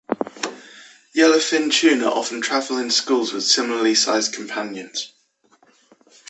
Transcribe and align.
Yellowfin 1.15 1.69
tuna 1.71 2.09
often 2.09 2.41
travel 2.41 2.79
in 2.79 2.89
schools 2.89 3.31
with 3.33 3.43
similarly 3.43 3.93
sized 3.93 4.33
companions. 4.33 5.13